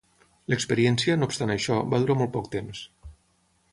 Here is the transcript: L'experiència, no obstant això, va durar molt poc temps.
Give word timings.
L'experiència, 0.53 1.17
no 1.19 1.29
obstant 1.31 1.53
això, 1.57 1.77
va 1.93 2.01
durar 2.05 2.17
molt 2.23 2.33
poc 2.39 2.49
temps. 2.57 2.83